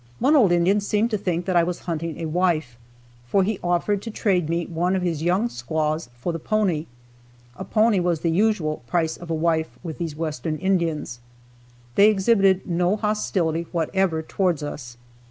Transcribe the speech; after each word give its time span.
One 0.17 0.35
old 0.35 0.51
Indian 0.51 0.81
seemed 0.81 1.11
to 1.11 1.17
think 1.19 1.45
that 1.45 1.55
I 1.55 1.61
was 1.61 1.81
hunting 1.81 2.17
a 2.17 2.25
wife, 2.25 2.75
for 3.27 3.43
he 3.43 3.59
offered 3.63 4.01
to 4.01 4.09
trade 4.09 4.49
me 4.49 4.65
one 4.65 4.95
of 4.95 5.03
his 5.03 5.21
young 5.21 5.47
squaws 5.47 6.09
for 6.17 6.33
the 6.33 6.39
pony. 6.39 6.87
A 7.55 7.63
pony 7.63 7.99
was 7.99 8.21
the 8.21 8.31
usual 8.31 8.77
price 8.87 9.15
of 9.15 9.29
a 9.29 9.35
wife 9.35 9.77
with 9.83 9.99
these 9.99 10.15
Western 10.15 10.57
Indians. 10.57 11.19
They 11.93 12.09
exhibited 12.09 12.65
no 12.65 12.95
hostility 12.95 13.67
whatever 13.71 14.23
toward 14.23 14.63
us. 14.63 14.97